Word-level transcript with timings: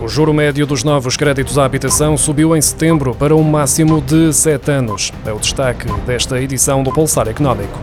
O 0.00 0.08
juro 0.08 0.32
médio 0.32 0.66
dos 0.66 0.84
novos 0.84 1.16
créditos 1.16 1.58
à 1.58 1.64
habitação 1.64 2.16
subiu 2.16 2.54
em 2.54 2.60
setembro 2.60 3.14
para 3.14 3.34
um 3.34 3.42
máximo 3.42 4.00
de 4.00 4.32
7 4.32 4.70
anos. 4.70 5.12
É 5.24 5.32
o 5.32 5.38
destaque 5.38 5.90
desta 6.06 6.40
edição 6.40 6.82
do 6.82 6.92
Pulsar 6.92 7.28
Económico. 7.28 7.80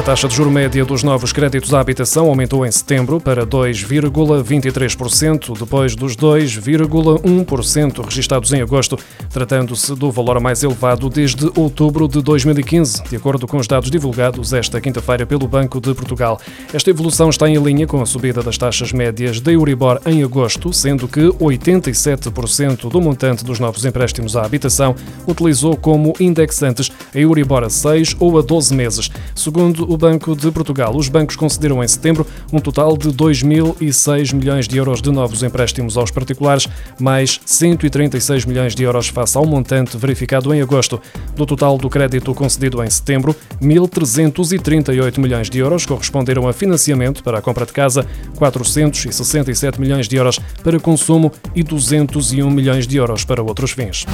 A 0.00 0.02
taxa 0.02 0.26
de 0.26 0.34
juro 0.34 0.50
média 0.50 0.82
dos 0.82 1.02
novos 1.02 1.30
créditos 1.30 1.74
à 1.74 1.80
habitação 1.80 2.26
aumentou 2.26 2.64
em 2.64 2.72
setembro 2.72 3.20
para 3.20 3.46
2,23%, 3.46 5.58
depois 5.58 5.94
dos 5.94 6.16
2,1% 6.16 8.02
registados 8.02 8.50
em 8.54 8.62
agosto, 8.62 8.98
tratando-se 9.28 9.94
do 9.94 10.10
valor 10.10 10.40
mais 10.40 10.62
elevado 10.62 11.10
desde 11.10 11.52
outubro 11.54 12.08
de 12.08 12.22
2015, 12.22 13.02
de 13.10 13.16
acordo 13.16 13.46
com 13.46 13.58
os 13.58 13.66
dados 13.66 13.90
divulgados 13.90 14.54
esta 14.54 14.80
quinta-feira 14.80 15.26
pelo 15.26 15.46
Banco 15.46 15.78
de 15.78 15.92
Portugal. 15.92 16.40
Esta 16.72 16.88
evolução 16.88 17.28
está 17.28 17.46
em 17.46 17.62
linha 17.62 17.86
com 17.86 18.00
a 18.00 18.06
subida 18.06 18.42
das 18.42 18.56
taxas 18.56 18.94
médias 18.94 19.38
da 19.38 19.52
Euribor 19.52 20.00
em 20.06 20.22
agosto, 20.22 20.72
sendo 20.72 21.06
que 21.06 21.28
87% 21.28 22.88
do 22.88 23.02
montante 23.02 23.44
dos 23.44 23.60
novos 23.60 23.84
empréstimos 23.84 24.34
à 24.34 24.46
habitação 24.46 24.96
utilizou 25.28 25.76
como 25.76 26.14
indexantes 26.18 26.90
a 27.14 27.18
Euribor 27.18 27.64
a 27.64 27.68
6 27.68 28.16
ou 28.18 28.38
a 28.38 28.42
12 28.42 28.74
meses. 28.74 29.10
Segundo 29.34 29.90
o 29.90 29.96
Banco 30.00 30.34
de 30.34 30.50
Portugal. 30.50 30.96
Os 30.96 31.10
bancos 31.10 31.36
concederam 31.36 31.84
em 31.84 31.86
setembro 31.86 32.26
um 32.50 32.58
total 32.58 32.96
de 32.96 33.10
2.006 33.10 34.34
milhões 34.34 34.66
de 34.66 34.78
euros 34.78 35.02
de 35.02 35.10
novos 35.10 35.42
empréstimos 35.42 35.98
aos 35.98 36.10
particulares, 36.10 36.66
mais 36.98 37.38
136 37.44 38.46
milhões 38.46 38.74
de 38.74 38.82
euros 38.82 39.08
face 39.08 39.36
ao 39.36 39.44
montante 39.44 39.98
verificado 39.98 40.54
em 40.54 40.62
agosto. 40.62 40.98
Do 41.36 41.44
total 41.44 41.76
do 41.76 41.90
crédito 41.90 42.34
concedido 42.34 42.82
em 42.82 42.88
setembro, 42.88 43.36
1.338 43.62 45.18
milhões 45.18 45.50
de 45.50 45.58
euros 45.58 45.84
corresponderam 45.84 46.48
a 46.48 46.52
financiamento 46.54 47.22
para 47.22 47.38
a 47.38 47.42
compra 47.42 47.66
de 47.66 47.72
casa, 47.72 48.06
467 48.36 49.78
milhões 49.78 50.08
de 50.08 50.16
euros 50.16 50.40
para 50.64 50.80
consumo 50.80 51.30
e 51.54 51.62
201 51.62 52.50
milhões 52.50 52.86
de 52.86 52.96
euros 52.96 53.22
para 53.22 53.42
outros 53.42 53.72
fins. 53.72 54.06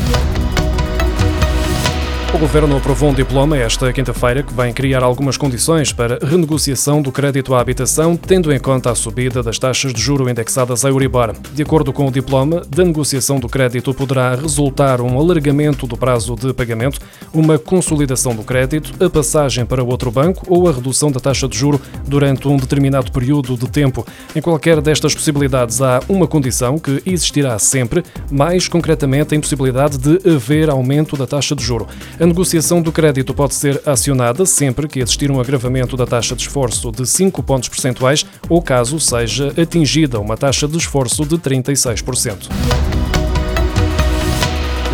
O 2.36 2.38
Governo 2.38 2.76
aprovou 2.76 3.08
um 3.08 3.14
diploma 3.14 3.56
esta 3.56 3.90
quinta-feira 3.94 4.42
que 4.42 4.52
vai 4.52 4.70
criar 4.70 5.02
algumas 5.02 5.38
condições 5.38 5.90
para 5.90 6.18
renegociação 6.22 7.00
do 7.00 7.10
crédito 7.10 7.54
à 7.54 7.62
habitação, 7.62 8.14
tendo 8.14 8.52
em 8.52 8.58
conta 8.58 8.90
a 8.90 8.94
subida 8.94 9.42
das 9.42 9.58
taxas 9.58 9.94
de 9.94 10.02
juro 10.02 10.28
indexadas 10.28 10.84
à 10.84 10.90
Euribor. 10.90 11.34
De 11.54 11.62
acordo 11.62 11.94
com 11.94 12.06
o 12.06 12.10
diploma, 12.10 12.60
da 12.68 12.84
negociação 12.84 13.40
do 13.40 13.48
crédito 13.48 13.94
poderá 13.94 14.34
resultar 14.34 15.00
um 15.00 15.18
alargamento 15.18 15.86
do 15.86 15.96
prazo 15.96 16.36
de 16.36 16.52
pagamento, 16.52 17.00
uma 17.32 17.58
consolidação 17.58 18.36
do 18.36 18.42
crédito, 18.44 18.92
a 19.02 19.08
passagem 19.08 19.64
para 19.64 19.82
outro 19.82 20.10
banco 20.10 20.44
ou 20.46 20.68
a 20.68 20.72
redução 20.72 21.10
da 21.10 21.18
taxa 21.18 21.48
de 21.48 21.56
juro 21.56 21.80
durante 22.06 22.46
um 22.46 22.58
determinado 22.58 23.10
período 23.10 23.56
de 23.56 23.66
tempo. 23.66 24.06
Em 24.34 24.42
qualquer 24.42 24.82
destas 24.82 25.14
possibilidades, 25.14 25.80
há 25.80 26.02
uma 26.06 26.26
condição 26.26 26.78
que 26.78 27.02
existirá 27.06 27.58
sempre, 27.58 28.04
mais 28.30 28.68
concretamente 28.68 29.32
a 29.32 29.38
impossibilidade 29.38 29.96
de 29.96 30.20
haver 30.28 30.68
aumento 30.68 31.16
da 31.16 31.26
taxa 31.26 31.56
de 31.56 31.64
juro. 31.64 31.88
A 32.20 32.25
a 32.26 32.28
negociação 32.28 32.82
do 32.82 32.90
crédito 32.90 33.32
pode 33.32 33.54
ser 33.54 33.80
acionada 33.86 34.44
sempre 34.44 34.88
que 34.88 34.98
existir 34.98 35.30
um 35.30 35.40
agravamento 35.40 35.96
da 35.96 36.04
taxa 36.04 36.34
de 36.34 36.42
esforço 36.42 36.90
de 36.90 37.06
5 37.06 37.40
pontos 37.44 37.68
percentuais 37.68 38.26
ou 38.48 38.60
caso 38.60 38.98
seja 38.98 39.54
atingida 39.56 40.18
uma 40.18 40.36
taxa 40.36 40.66
de 40.66 40.76
esforço 40.76 41.24
de 41.24 41.38
36%. 41.38 42.48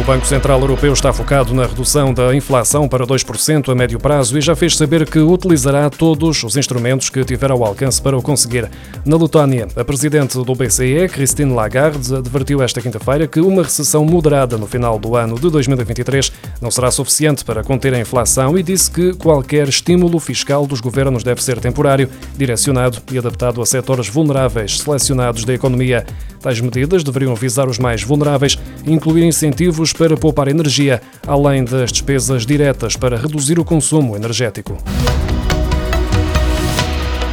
O 0.03 0.05
Banco 0.05 0.27
Central 0.27 0.61
Europeu 0.61 0.93
está 0.93 1.13
focado 1.13 1.55
na 1.55 1.65
redução 1.65 2.13
da 2.13 2.35
inflação 2.35 2.89
para 2.89 3.07
2% 3.07 3.71
a 3.71 3.75
médio 3.75 4.01
prazo 4.01 4.37
e 4.37 4.41
já 4.41 4.57
fez 4.57 4.77
saber 4.77 5.09
que 5.09 5.21
utilizará 5.21 5.89
todos 5.89 6.43
os 6.43 6.57
instrumentos 6.57 7.09
que 7.09 7.25
tiver 7.25 7.53
ao 7.53 7.65
alcance 7.65 8.03
para 8.03 8.19
o 8.19 8.21
conseguir. 8.21 8.69
Na 9.05 9.17
Letónia, 9.17 9.69
a 9.77 9.85
presidente 9.85 10.37
do 10.37 10.55
BCE, 10.57 11.09
Christine 11.09 11.55
Lagarde, 11.55 12.17
advertiu 12.17 12.61
esta 12.61 12.81
quinta-feira 12.81 13.29
que 13.29 13.39
uma 13.39 13.63
recessão 13.63 14.05
moderada 14.05 14.59
no 14.59 14.67
final 14.67 14.99
do 14.99 15.15
ano 15.15 15.39
de 15.39 15.49
2023 15.49 16.33
não 16.61 16.73
será 16.73 16.91
suficiente 16.91 17.45
para 17.45 17.63
conter 17.63 17.95
a 17.95 18.01
inflação 18.01 18.59
e 18.59 18.63
disse 18.65 18.91
que 18.91 19.15
qualquer 19.15 19.69
estímulo 19.69 20.19
fiscal 20.19 20.67
dos 20.67 20.81
governos 20.81 21.23
deve 21.23 21.41
ser 21.41 21.61
temporário, 21.61 22.11
direcionado 22.37 22.99
e 23.13 23.19
adaptado 23.19 23.63
a 23.63 23.67
setores 23.67 24.09
vulneráveis 24.09 24.81
selecionados 24.81 25.45
da 25.45 25.55
economia. 25.55 26.05
Tais 26.41 26.61
medidas 26.61 27.05
deveriam 27.05 27.37
visar 27.37 27.69
os 27.69 27.79
mais 27.79 28.03
vulneráveis 28.03 28.59
e 28.85 28.93
incluir 28.93 29.23
incentivos 29.23 29.92
para 29.93 30.17
poupar 30.17 30.49
energia, 30.49 31.01
além 31.27 31.65
das 31.65 31.93
despesas 31.93 32.45
diretas 32.47 32.97
para 32.97 33.17
reduzir 33.17 33.59
o 33.59 33.65
consumo 33.65 34.17
energético. 34.17 34.77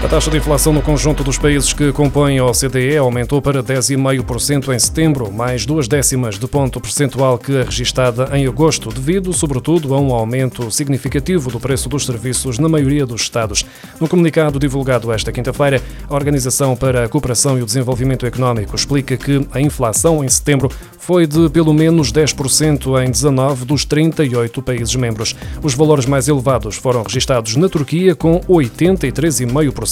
A 0.02 0.08
taxa 0.08 0.32
de 0.32 0.38
inflação 0.38 0.72
no 0.72 0.82
conjunto 0.82 1.26
dos 1.26 1.38
países 1.38 1.74
que 1.74 1.92
compõem 1.92 2.40
a 2.40 2.46
OCDE 2.46 2.96
aumentou 2.96 3.42
para 3.42 3.62
10,5% 3.62 4.74
em 4.74 4.80
setembro, 4.80 5.30
mais 5.30 5.66
duas 5.66 5.90
décimas 5.90 6.40
de 6.40 6.48
ponto 6.48 6.80
percentual 6.80 7.38
que 7.38 7.58
a 7.58 7.64
registada 7.64 8.30
em 8.36 8.48
agosto, 8.48 8.90
devido, 8.94 9.34
sobretudo, 9.34 9.94
a 9.94 10.00
um 10.00 10.14
aumento 10.14 10.72
significativo 10.72 11.52
do 11.52 11.60
preço 11.60 11.90
dos 11.90 12.06
serviços 12.06 12.58
na 12.58 12.70
maioria 12.70 13.06
dos 13.06 13.22
Estados. 13.22 13.66
No 14.00 14.08
comunicado 14.08 14.58
divulgado 14.58 15.12
esta 15.12 15.34
quinta-feira, 15.34 15.82
a 16.10 16.16
Organização 16.16 16.78
para 16.78 17.04
a 17.04 17.10
Cooperação 17.10 17.60
e 17.60 17.62
o 17.62 17.66
Desenvolvimento 17.66 18.26
Económico 18.26 18.78
explica 18.78 19.18
que 19.18 19.46
a 19.52 19.60
inflação 19.60 20.24
em 20.24 20.30
setembro 20.30 20.72
foi 20.98 21.28
de 21.28 21.50
pelo 21.50 21.74
menos 21.74 22.14
10% 22.14 23.04
em 23.04 23.12
19 23.12 23.66
dos 23.66 23.84
38 23.84 24.62
países 24.62 24.96
membros. 24.96 25.36
Os 25.62 25.74
valores 25.74 26.06
mais 26.06 26.30
elevados 26.30 26.78
foram 26.78 27.04
registados 27.04 27.58
na 27.58 27.68
Turquia, 27.68 28.16
com 28.16 28.40
83,5%, 28.42 29.89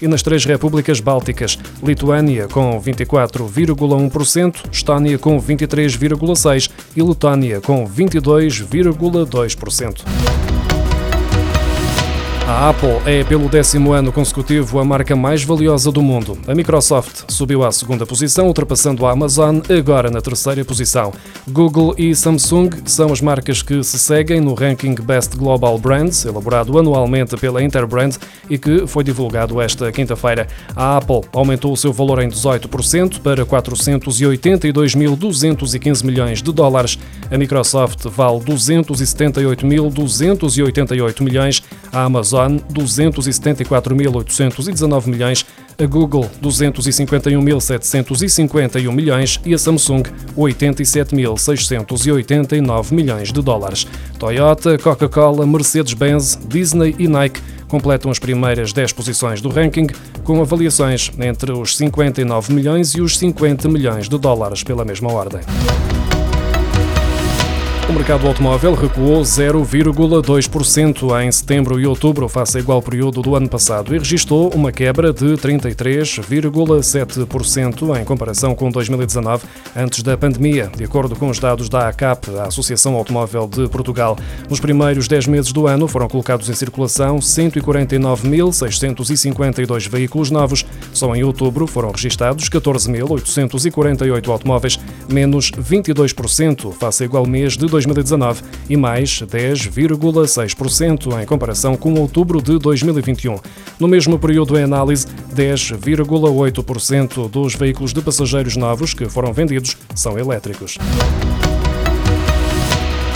e 0.00 0.08
nas 0.08 0.22
três 0.22 0.44
repúblicas 0.44 1.00
bálticas: 1.00 1.58
Lituânia 1.82 2.46
com 2.48 2.80
24,1%, 2.80 4.70
Estónia 4.70 5.18
com 5.18 5.40
23,6% 5.40 6.70
e 6.96 7.02
Letônia 7.02 7.60
com 7.60 7.84
22,2%. 7.86 10.55
A 12.48 12.70
Apple 12.70 13.02
é, 13.04 13.24
pelo 13.24 13.48
décimo 13.48 13.92
ano 13.92 14.12
consecutivo, 14.12 14.78
a 14.78 14.84
marca 14.84 15.16
mais 15.16 15.42
valiosa 15.42 15.90
do 15.90 16.00
mundo. 16.00 16.38
A 16.46 16.54
Microsoft 16.54 17.24
subiu 17.26 17.64
à 17.64 17.72
segunda 17.72 18.06
posição, 18.06 18.46
ultrapassando 18.46 19.04
a 19.04 19.10
Amazon, 19.10 19.58
agora 19.68 20.12
na 20.12 20.20
terceira 20.20 20.64
posição. 20.64 21.12
Google 21.48 21.92
e 21.98 22.14
Samsung 22.14 22.70
são 22.84 23.12
as 23.12 23.20
marcas 23.20 23.62
que 23.62 23.82
se 23.82 23.98
seguem 23.98 24.40
no 24.40 24.54
ranking 24.54 24.94
Best 24.94 25.36
Global 25.36 25.76
Brands, 25.76 26.24
elaborado 26.24 26.78
anualmente 26.78 27.36
pela 27.36 27.60
Interbrand 27.60 28.12
e 28.48 28.56
que 28.56 28.86
foi 28.86 29.02
divulgado 29.02 29.60
esta 29.60 29.90
quinta-feira. 29.90 30.46
A 30.76 30.98
Apple 30.98 31.22
aumentou 31.32 31.72
o 31.72 31.76
seu 31.76 31.92
valor 31.92 32.22
em 32.22 32.28
18% 32.28 33.22
para 33.22 33.44
482.215 33.44 36.04
milhões 36.04 36.40
de 36.40 36.52
dólares. 36.52 36.96
A 37.28 37.36
Microsoft 37.36 38.04
vale 38.04 38.38
278.288 38.38 41.22
milhões. 41.22 41.60
A 41.92 42.04
Amazon 42.04 42.35
Amazon 42.36 42.58
274.819 42.72 45.06
milhões, 45.06 45.44
a 45.78 45.86
Google 45.86 46.28
251.751 46.42 48.92
milhões 48.92 49.38
e 49.44 49.54
a 49.54 49.58
Samsung 49.58 50.02
87.689 50.36 52.92
milhões 52.92 53.32
de 53.32 53.40
dólares. 53.42 53.86
Toyota, 54.18 54.76
Coca-Cola, 54.78 55.46
Mercedes-Benz, 55.46 56.38
Disney 56.48 56.96
e 56.98 57.06
Nike 57.08 57.40
completam 57.68 58.10
as 58.10 58.18
primeiras 58.18 58.72
10 58.72 58.92
posições 58.92 59.40
do 59.40 59.48
ranking, 59.48 59.86
com 60.22 60.40
avaliações 60.40 61.10
entre 61.18 61.52
os 61.52 61.76
59 61.76 62.52
milhões 62.52 62.94
e 62.94 63.00
os 63.00 63.18
50 63.18 63.68
milhões 63.68 64.08
de 64.08 64.16
dólares 64.18 64.62
pela 64.62 64.84
mesma 64.84 65.12
ordem. 65.12 65.40
O 67.88 67.92
mercado 67.92 68.26
automóvel 68.26 68.74
recuou 68.74 69.22
0,2% 69.22 71.22
em 71.22 71.30
setembro 71.30 71.78
e 71.78 71.86
outubro, 71.86 72.28
face 72.28 72.56
ao 72.56 72.62
igual 72.64 72.82
período 72.82 73.22
do 73.22 73.36
ano 73.36 73.48
passado, 73.48 73.94
e 73.94 73.98
registrou 73.98 74.50
uma 74.52 74.72
quebra 74.72 75.12
de 75.12 75.36
33,7% 75.36 77.96
em 77.96 78.04
comparação 78.04 78.56
com 78.56 78.72
2019, 78.72 79.46
antes 79.76 80.02
da 80.02 80.18
pandemia, 80.18 80.68
de 80.76 80.82
acordo 80.82 81.14
com 81.14 81.30
os 81.30 81.38
dados 81.38 81.68
da 81.68 81.86
ACAP, 81.86 82.28
a 82.40 82.48
Associação 82.48 82.96
Automóvel 82.96 83.46
de 83.46 83.68
Portugal. 83.68 84.18
Nos 84.50 84.58
primeiros 84.58 85.06
10 85.06 85.28
meses 85.28 85.52
do 85.52 85.68
ano 85.68 85.86
foram 85.86 86.08
colocados 86.08 86.48
em 86.48 86.54
circulação 86.54 87.18
149.652 87.18 89.88
veículos 89.88 90.32
novos. 90.32 90.66
Só 90.92 91.14
em 91.14 91.22
outubro 91.22 91.68
foram 91.68 91.92
registados 91.92 92.48
14.848 92.48 94.28
automóveis, 94.28 94.76
menos 95.08 95.52
22% 95.52 96.72
face 96.72 97.04
ao 97.04 97.06
igual 97.06 97.24
mês 97.26 97.56
de 97.56 97.75
2019 97.76 98.42
e 98.68 98.76
mais 98.76 99.22
10,6% 99.22 101.22
em 101.22 101.26
comparação 101.26 101.76
com 101.76 101.94
outubro 101.94 102.40
de 102.40 102.58
2021. 102.58 103.38
No 103.78 103.86
mesmo 103.86 104.18
período 104.18 104.58
em 104.58 104.62
análise, 104.62 105.06
10,8% 105.34 107.28
dos 107.28 107.54
veículos 107.54 107.92
de 107.92 108.00
passageiros 108.00 108.56
novos 108.56 108.94
que 108.94 109.08
foram 109.08 109.32
vendidos 109.32 109.76
são 109.94 110.18
elétricos. 110.18 110.78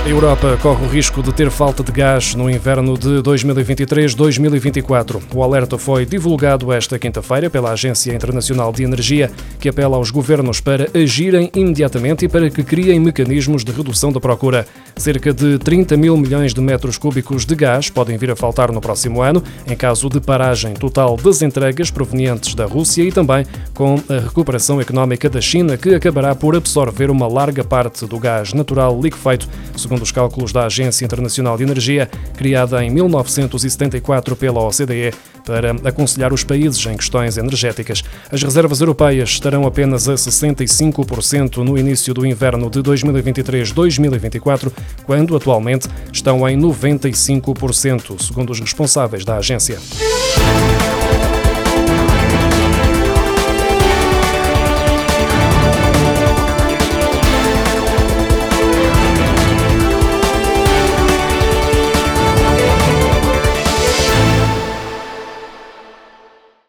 A 0.02 0.08
Europa 0.08 0.58
corre 0.62 0.87
o 0.87 0.88
risco 0.88 1.23
de 1.23 1.31
ter 1.31 1.50
falta 1.50 1.85
de 1.85 1.93
gás 1.93 2.35
no 2.35 2.49
inverno 2.49 2.97
de 2.97 3.23
2023-2024. 3.23 5.20
O 5.35 5.43
alerta 5.43 5.76
foi 5.76 6.06
divulgado 6.06 6.73
esta 6.73 6.99
quinta-feira 6.99 7.50
pela 7.50 7.73
Agência 7.73 8.11
Internacional 8.14 8.73
de 8.73 8.82
Energia, 8.82 9.31
que 9.61 9.69
apela 9.69 9.99
aos 9.99 10.11
governos 10.11 10.58
para 10.58 10.88
agirem 10.94 11.50
imediatamente 11.55 12.25
e 12.25 12.29
para 12.29 12.49
que 12.49 12.64
criem 12.64 12.99
mecanismos 12.99 13.62
de 13.62 13.73
redução 13.73 14.11
da 14.11 14.19
procura. 14.19 14.67
Cerca 14.97 15.35
de 15.35 15.58
30 15.58 15.99
mil 15.99 16.17
milhões 16.17 16.55
de 16.55 16.62
metros 16.62 16.97
cúbicos 16.97 17.44
de 17.44 17.55
gás 17.55 17.91
podem 17.91 18.17
vir 18.17 18.31
a 18.31 18.37
faltar 18.37 18.73
no 18.73 18.81
próximo 18.81 19.20
ano, 19.20 19.44
em 19.67 19.76
caso 19.76 20.08
de 20.08 20.19
paragem 20.19 20.73
total 20.73 21.14
das 21.19 21.43
entregas 21.43 21.91
provenientes 21.91 22.55
da 22.55 22.64
Rússia 22.64 23.02
e 23.02 23.12
também 23.12 23.44
com 23.75 23.97
a 24.08 24.20
recuperação 24.20 24.81
económica 24.81 25.29
da 25.29 25.43
China, 25.43 25.76
que 25.76 25.94
acabará 25.94 26.35
por 26.35 26.56
absorver 26.56 27.11
uma 27.11 27.29
larga 27.29 27.62
parte 27.62 28.06
do 28.06 28.19
gás 28.19 28.55
natural 28.55 28.99
liquefeito 28.99 29.47
segundo 29.91 30.03
os 30.03 30.13
cálculos 30.13 30.53
da 30.53 30.67
Agência 30.67 31.05
Internacional 31.05 31.57
de 31.57 31.65
Energia, 31.65 32.09
criada 32.37 32.85
em 32.85 32.91
1974 32.91 34.37
pela 34.37 34.61
OCDE 34.61 35.13
para 35.45 35.73
aconselhar 35.85 36.33
os 36.33 36.45
países 36.45 36.87
em 36.87 36.97
questões 36.97 37.37
energéticas. 37.37 38.05
As 38.31 38.41
reservas 38.41 38.81
europeias 38.81 39.31
estarão 39.31 39.67
apenas 39.67 40.09
a 40.09 40.15
65% 40.15 41.57
no 41.65 41.77
início 41.77 42.15
do 42.15 42.25
inverno 42.25 42.71
de 42.71 42.81
2023-2024, 42.81 44.71
quando 45.05 45.35
atualmente 45.35 45.89
estão 46.13 46.49
em 46.49 46.57
95%, 46.57 48.23
segundo 48.23 48.51
os 48.51 48.61
responsáveis 48.61 49.25
da 49.25 49.39
agência. 49.39 49.81